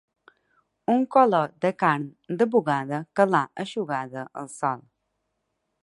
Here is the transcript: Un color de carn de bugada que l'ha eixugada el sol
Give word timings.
Un 0.93 1.03
color 1.15 1.51
de 1.65 1.71
carn 1.83 2.09
de 2.41 2.49
bugada 2.55 3.03
que 3.21 3.29
l'ha 3.33 3.45
eixugada 3.65 4.29
el 4.43 4.51
sol 4.59 4.85